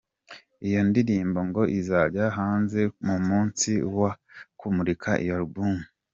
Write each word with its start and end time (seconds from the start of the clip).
Iyo 0.67 0.79
ndirimbo 0.89 1.39
ngo 1.49 1.63
izajya 1.79 2.25
hanze 2.37 2.81
ku 2.97 3.09
munsi 3.27 3.71
wo 3.97 4.09
kumurika 4.59 5.11
iyo 5.23 5.33
Album. 5.41 5.75